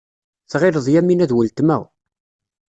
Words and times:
Tɣileḍ 0.51 0.85
Yamina 0.93 1.25
d 1.29 1.31
weltma. 1.35 1.77